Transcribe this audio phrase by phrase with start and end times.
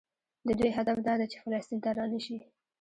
[0.47, 2.37] د دوی هدف دا دی چې فلسطین ته رانشي.